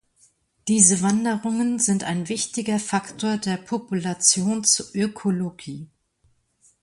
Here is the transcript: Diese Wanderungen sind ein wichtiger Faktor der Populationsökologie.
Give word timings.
Diese 0.67 1.03
Wanderungen 1.03 1.77
sind 1.77 2.05
ein 2.05 2.27
wichtiger 2.27 2.79
Faktor 2.79 3.37
der 3.37 3.57
Populationsökologie. 3.57 5.91